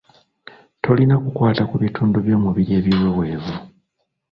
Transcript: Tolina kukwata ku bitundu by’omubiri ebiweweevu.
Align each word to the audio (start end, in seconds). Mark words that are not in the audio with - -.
Tolina 0.83 1.15
kukwata 1.23 1.63
ku 1.69 1.75
bitundu 1.83 2.17
by’omubiri 2.25 2.71
ebiweweevu. 2.79 3.53